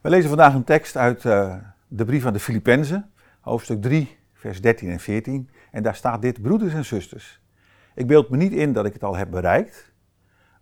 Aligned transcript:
We 0.00 0.10
lezen 0.10 0.28
vandaag 0.28 0.54
een 0.54 0.64
tekst 0.64 0.96
uit 0.96 1.24
uh, 1.24 1.56
de 1.88 2.04
brief 2.04 2.26
aan 2.26 2.32
de 2.32 2.40
Filippenzen, 2.40 3.10
hoofdstuk 3.40 3.82
3, 3.82 4.18
vers 4.32 4.60
13 4.60 4.90
en 4.90 5.00
14. 5.00 5.50
En 5.70 5.82
daar 5.82 5.94
staat 5.94 6.22
dit, 6.22 6.42
broeders 6.42 6.74
en 6.74 6.84
zusters. 6.84 7.40
Ik 7.94 8.06
beeld 8.06 8.30
me 8.30 8.36
niet 8.36 8.52
in 8.52 8.72
dat 8.72 8.86
ik 8.86 8.92
het 8.92 9.04
al 9.04 9.16
heb 9.16 9.30
bereikt, 9.30 9.92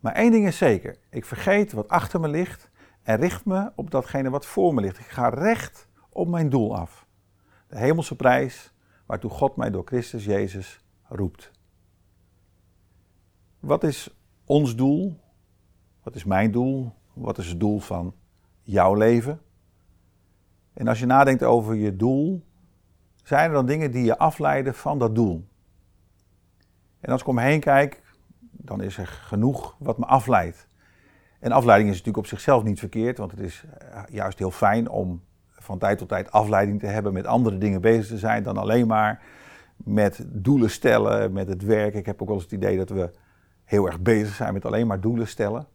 maar 0.01 0.12
één 0.12 0.30
ding 0.30 0.46
is 0.46 0.56
zeker. 0.56 0.98
Ik 1.11 1.24
vergeet 1.24 1.72
wat 1.72 1.88
achter 1.88 2.21
me 2.21 2.29
ligt 2.29 2.71
en 3.03 3.16
richt 3.16 3.45
me 3.45 3.72
op 3.74 3.90
datgene 3.90 4.30
wat 4.30 4.46
voor 4.46 4.74
me 4.74 4.80
ligt. 4.80 4.98
Ik 4.98 5.06
ga 5.06 5.28
recht 5.28 5.88
op 6.08 6.28
mijn 6.28 6.48
doel 6.48 6.76
af. 6.76 7.06
De 7.68 7.78
hemelse 7.78 8.16
prijs 8.16 8.72
waartoe 9.06 9.30
God 9.30 9.56
mij 9.56 9.70
door 9.70 9.84
Christus 9.84 10.24
Jezus 10.24 10.84
roept. 11.08 11.50
Wat 13.60 13.84
is 13.84 14.18
ons 14.44 14.76
doel? 14.76 15.20
Wat 16.02 16.14
is 16.14 16.24
mijn 16.24 16.50
doel? 16.50 16.92
Wat 17.12 17.38
is 17.38 17.46
het 17.46 17.60
doel 17.60 17.78
van 17.78 18.14
leven? 18.96 19.41
En 20.74 20.88
als 20.88 20.98
je 20.98 21.06
nadenkt 21.06 21.43
over 21.43 21.74
je 21.74 21.97
doel, 21.97 22.45
zijn 23.23 23.48
er 23.48 23.52
dan 23.52 23.66
dingen 23.66 23.91
die 23.91 24.05
je 24.05 24.19
afleiden 24.19 24.74
van 24.74 24.98
dat 24.98 25.15
doel? 25.15 25.48
En 27.01 27.12
als 27.12 27.20
ik 27.20 27.27
om 27.27 27.34
me 27.34 27.43
heen 27.43 27.60
kijk, 27.60 28.02
dan 28.41 28.83
is 28.83 28.98
er 28.98 29.07
genoeg 29.07 29.77
wat 29.79 29.98
me 29.98 30.05
afleidt. 30.05 30.69
En 31.41 31.52
afleiding 31.52 31.91
is 31.91 31.96
natuurlijk 31.96 32.24
op 32.24 32.30
zichzelf 32.30 32.62
niet 32.62 32.79
verkeerd, 32.79 33.19
want 33.19 33.30
het 33.30 33.41
is 33.41 33.65
eh, 33.79 34.02
juist 34.10 34.38
heel 34.38 34.51
fijn 34.51 34.88
om 34.88 35.23
van 35.48 35.79
tijd 35.79 35.98
tot 35.98 36.09
tijd 36.09 36.30
afleiding 36.30 36.80
te 36.80 36.87
hebben, 36.87 37.12
met 37.12 37.27
andere 37.27 37.59
dingen 37.59 37.80
bezig 37.80 38.07
te 38.07 38.19
zijn 38.19 38.43
dan 38.43 38.57
alleen 38.57 38.87
maar 38.87 39.23
met 39.77 40.24
doelen 40.27 40.71
stellen, 40.71 41.32
met 41.32 41.48
het 41.48 41.62
werk. 41.62 41.95
Ik 41.95 42.07
heb 42.07 42.23
ook 42.23 42.29
wel 42.29 42.37
eens 42.37 42.45
het 42.45 42.55
idee 42.55 42.77
dat 42.77 42.91
we 42.91 43.10
heel 43.65 43.87
erg 43.87 44.01
bezig 44.01 44.35
zijn 44.35 44.52
met 44.52 44.65
alleen 44.65 44.87
maar 44.87 45.01
doelen 45.01 45.29
stellen. 45.29 45.66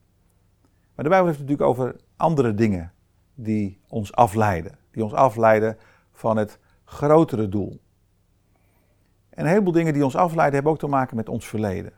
Maar 0.96 1.06
de 1.06 1.12
Bijbel 1.12 1.28
heeft 1.28 1.40
het 1.40 1.50
natuurlijk 1.50 1.80
over 1.80 1.96
andere 2.18 2.54
dingen 2.54 2.92
die 3.36 3.80
ons 3.88 4.14
afleiden. 4.14 4.78
Die 4.92 5.04
ons 5.04 5.14
afleiden 5.14 5.78
van 6.12 6.38
het 6.38 6.60
grotere 6.86 7.50
doel. 7.50 7.82
En 9.30 9.44
een 9.44 9.50
heleboel 9.50 9.74
dingen 9.74 9.94
die 9.94 10.04
ons 10.04 10.16
afleiden 10.16 10.54
hebben 10.54 10.72
ook 10.72 10.80
te 10.80 10.88
maken 10.88 11.16
met 11.16 11.30
ons 11.30 11.48
verleden. 11.48 11.94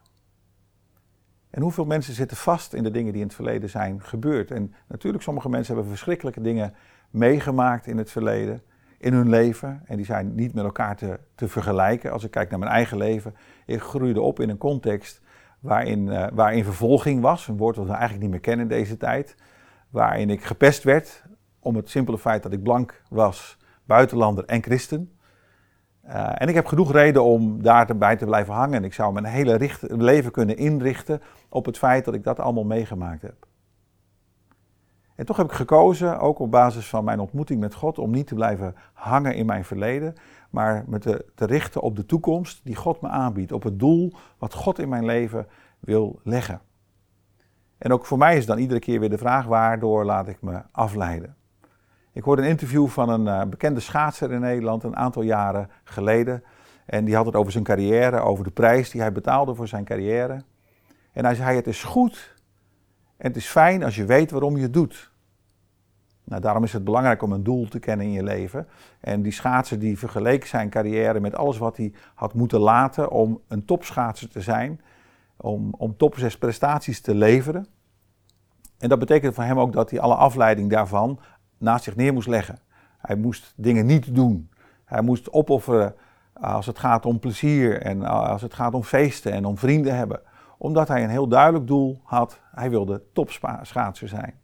En 1.50 1.62
hoeveel 1.62 1.86
mensen 1.86 2.14
zitten 2.14 2.38
vast 2.38 2.74
in 2.74 2.84
de 2.84 2.92
dingen 2.92 3.12
die 3.12 3.22
in 3.22 3.28
het 3.28 3.36
verleden 3.36 3.70
zijn 3.70 4.02
gebeurd. 4.02 4.52
En 4.52 4.74
natuurlijk, 4.88 5.24
sommige 5.24 5.50
mensen 5.50 5.74
hebben 5.74 5.92
verschrikkelijke 5.92 6.42
dingen 6.42 6.74
meegemaakt 7.10 7.88
in 7.88 7.98
het 7.98 8.12
verleden, 8.12 8.62
in 8.98 9.14
hun 9.14 9.30
leven. 9.30 9.82
En 9.86 9.98
die 9.98 10.06
zijn 10.06 10.36
niet 10.36 10.54
met 10.54 10.64
elkaar 10.64 10.96
te, 10.96 11.20
te 11.36 11.48
vergelijken. 11.48 12.12
Als 12.12 12.24
ik 12.24 12.32
kijk 12.32 12.50
naar 12.50 12.60
mijn 12.60 12.72
eigen 12.72 12.98
leven, 12.98 13.36
ik 13.66 13.82
groeide 13.82 14.22
op 14.22 14.40
in 14.40 14.50
een 14.50 14.58
context 14.58 15.22
waarin, 15.66 16.08
uh, 16.08 16.28
waarin 16.34 16.64
vervolging 16.64 17.22
was. 17.22 17.48
Een 17.48 17.58
woord 17.58 17.76
dat 17.76 17.86
we 17.86 17.92
eigenlijk 17.92 18.22
niet 18.22 18.32
meer 18.32 18.40
kennen 18.40 18.70
in 18.70 18.78
deze 18.78 18.98
tijd. 18.98 19.36
Waarin 19.90 20.30
ik 20.30 20.44
gepest 20.44 20.84
werd 20.84 21.24
om 21.60 21.76
het 21.76 21.90
simpele 21.90 22.18
feit 22.18 22.44
dat 22.44 22.54
ik 22.54 22.64
blank 22.64 23.02
was, 23.10 23.58
buitenlander 23.86 24.46
en 24.46 24.64
christen. 24.64 25.10
Uh, 26.08 26.42
en 26.42 26.48
ik 26.48 26.56
heb 26.56 26.66
genoeg 26.66 26.92
reden 26.92 27.24
om 27.24 27.64
daarbij 27.64 28.16
te 28.16 28.26
blijven 28.26 28.54
hangen. 28.54 28.74
En 28.74 28.84
ik 28.84 28.94
zou 28.94 29.14
mijn 29.14 29.26
hele 29.26 29.70
leven 29.88 30.32
kunnen 30.32 30.58
inrichten 30.58 31.22
op 31.50 31.66
het 31.66 31.78
feit 31.78 32.06
dat 32.06 32.14
ik 32.14 32.24
dat 32.24 32.40
allemaal 32.40 32.64
meegemaakt 32.64 33.22
heb. 33.22 33.48
En 35.16 35.26
toch 35.26 35.38
heb 35.38 35.46
ik 35.46 35.52
gekozen, 35.52 36.20
ook 36.20 36.40
op 36.40 36.52
basis 36.52 36.90
van 36.90 37.04
mijn 37.04 37.20
ontmoeting 37.20 37.60
met 37.60 37.74
God, 37.74 38.00
om 38.00 38.12
niet 38.12 38.28
te 38.28 38.36
blijven 38.36 38.76
hangen 38.94 39.36
in 39.36 39.46
mijn 39.46 39.66
verleden, 39.66 40.16
maar 40.50 40.84
me 40.88 41.00
te, 41.00 41.26
te 41.36 41.46
richten 41.46 41.82
op 41.82 41.96
de 41.96 42.06
toekomst 42.06 42.62
die 42.64 42.76
God 42.76 43.02
me 43.02 43.08
aanbiedt, 43.08 43.52
op 43.52 43.64
het 43.64 43.80
doel 43.80 44.14
wat 44.38 44.54
God 44.54 44.80
in 44.80 44.90
mijn 44.90 45.06
leven 45.06 45.48
wil 45.80 46.20
leggen. 46.24 46.62
En 47.78 47.92
ook 47.92 48.06
voor 48.06 48.18
mij 48.18 48.38
is 48.38 48.46
dan 48.46 48.58
iedere 48.58 48.80
keer 48.80 49.00
weer 49.00 49.10
de 49.10 49.18
vraag, 49.18 49.46
waardoor 49.46 50.06
laat 50.06 50.28
ik 50.28 50.42
me 50.42 50.62
afleiden? 50.72 51.36
Ik 52.12 52.24
hoorde 52.24 52.42
een 52.42 52.48
interview 52.48 52.88
van 52.88 53.10
een 53.10 53.26
uh, 53.26 53.50
bekende 53.50 53.80
schaatser 53.80 54.32
in 54.32 54.40
Nederland 54.40 54.84
een 54.84 54.96
aantal 54.96 55.22
jaren 55.22 55.70
geleden. 55.84 56.44
En 56.86 57.06
die 57.06 57.16
had 57.16 57.26
het 57.26 57.36
over 57.36 57.52
zijn 57.52 57.64
carrière, 57.64 58.20
over 58.20 58.44
de 58.44 58.52
prijs 58.52 58.90
die 58.90 59.02
hij 59.02 59.12
betaalde 59.12 59.56
voor 59.56 59.68
zijn 59.68 59.84
carrière. 59.84 60.42
En 61.12 61.26
hij 61.26 61.36
zei, 61.36 61.56
het 61.56 61.68
is 61.68 61.84
goed 61.84 62.35
en 63.18 63.28
het 63.28 63.36
is 63.36 63.48
fijn 63.48 63.84
als 63.84 63.96
je 63.96 64.06
weet 64.06 64.32
waarom 64.32 64.56
je 64.56 64.62
het 64.62 64.74
doet. 64.74 65.14
Nou, 66.24 66.42
daarom 66.42 66.64
is 66.64 66.74
het 66.74 66.84
belangrijk 66.84 67.22
om 67.22 67.32
een 67.32 67.44
doel 67.44 67.68
te 67.68 67.80
kennen 67.80 68.06
in 68.06 68.12
je 68.12 68.24
leven. 68.24 68.68
En 69.00 69.22
die 69.22 69.32
schaatser 69.32 69.80
die 69.80 69.98
vergeleek 69.98 70.46
zijn 70.46 70.70
carrière 70.70 71.20
met 71.20 71.36
alles 71.36 71.58
wat 71.58 71.78
hij 71.78 71.94
had 72.14 72.34
moeten 72.34 72.60
laten 72.60 73.12
om 73.12 73.42
een 73.48 73.66
topschaatser 73.66 74.30
te 74.30 74.42
zijn. 74.42 74.82
Om, 75.38 75.74
om 75.78 75.96
prestaties 76.40 77.02
te 77.02 77.16
leveren. 77.16 77.68
En 78.78 78.90
dat 78.90 79.00
betekent 79.00 79.34
voor 79.34 79.44
hem 79.44 79.60
ook 79.60 79.74
dat 79.74 79.90
hij 79.90 80.00
alle 80.00 80.16
afleiding 80.16 80.70
daarvan 80.70 81.20
naast 81.58 81.84
zich 81.84 81.96
neer 81.96 82.14
moest 82.14 82.28
leggen. 82.28 82.60
Hij 82.98 83.16
moest 83.16 83.54
dingen 83.56 83.86
niet 83.86 84.16
doen. 84.16 84.50
Hij 84.86 85.02
moest 85.02 85.32
opofferen 85.32 85.96
als 86.34 86.66
het 86.66 86.80
gaat 86.80 87.06
om 87.06 87.20
plezier 87.20 87.82
en 87.82 88.04
als 88.04 88.42
het 88.42 88.54
gaat 88.54 88.74
om 88.74 88.84
feesten 88.84 89.32
en 89.32 89.46
om 89.46 89.58
vrienden 89.58 89.96
hebben. 89.96 90.22
Omdat 90.58 90.88
hij 90.88 91.04
een 91.04 91.10
heel 91.10 91.28
duidelijk 91.28 91.68
doel 91.68 92.02
had. 92.04 92.42
Hij 92.52 92.70
wilde 92.70 93.04
topschaatser 93.14 94.08
zijn. 94.08 94.40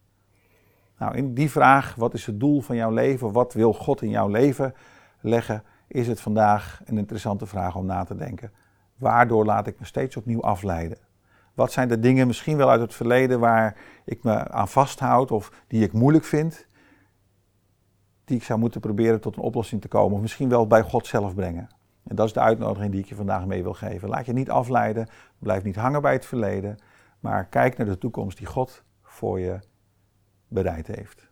Nou, 0.98 1.16
in 1.16 1.34
die 1.34 1.52
vraag, 1.52 1.96
wat 1.96 2.14
is 2.14 2.26
het 2.26 2.40
doel 2.40 2.62
van 2.62 2.76
jouw 2.76 2.92
leven? 2.92 3.32
Wat 3.32 3.54
wil 3.54 3.74
God 3.74 4.02
in 4.02 4.10
jouw 4.10 4.28
leven 4.28 4.74
leggen? 5.20 5.64
Is 5.88 6.08
het 6.08 6.22
vandaag 6.22 6.82
een 6.86 6.98
interessante 6.98 7.46
vraag 7.46 7.76
om 7.76 7.86
na 7.86 8.04
te 8.04 8.16
denken. 8.16 8.52
Waardoor 8.96 9.46
laat 9.46 9.68
ik 9.68 9.80
me 9.80 9.86
steeds 9.86 10.18
opnieuw 10.18 10.42
afleiden? 10.42 10.98
Wat 11.54 11.72
zijn 11.72 11.88
de 11.88 12.00
dingen 12.00 12.28
misschien 12.28 12.58
wel 12.58 12.70
uit 12.70 12.82
het 12.82 12.94
verleden 12.94 13.40
waar 13.40 13.78
ik 14.06 14.24
me 14.24 14.50
aan 14.50 14.68
vasthoud 14.68 15.32
of 15.32 15.52
die 15.68 15.84
ik 15.84 15.94
moeilijk 15.94 16.26
vind? 16.26 16.68
Die 18.26 18.38
ik 18.38 18.44
zou 18.44 18.60
moeten 18.60 18.82
proberen 18.82 19.22
tot 19.22 19.36
een 19.36 19.44
oplossing 19.44 19.82
te 19.82 19.88
komen 19.88 20.16
of 20.16 20.22
misschien 20.22 20.50
wel 20.50 20.68
bij 20.68 20.82
God 20.82 21.08
zelf 21.08 21.36
brengen. 21.36 21.70
En 22.12 22.18
dat 22.18 22.26
is 22.26 22.34
de 22.34 22.40
uitnodiging 22.40 22.92
die 22.92 23.02
ik 23.02 23.06
je 23.06 23.16
vandaag 23.16 23.46
mee 23.46 23.64
wil 23.64 23.74
geven. 23.74 24.10
Laat 24.10 24.26
je 24.26 24.34
niet 24.34 24.50
afleiden, 24.50 25.08
blijf 25.40 25.64
niet 25.64 25.76
hangen 25.76 26.02
bij 26.02 26.14
het 26.14 26.26
verleden, 26.26 26.78
maar 27.20 27.46
kijk 27.46 27.78
naar 27.78 27.88
de 27.88 27.98
toekomst 27.98 28.38
die 28.38 28.48
God 28.48 28.84
voor 29.02 29.40
je 29.40 29.60
bereid 30.48 30.88
heeft. 30.88 31.31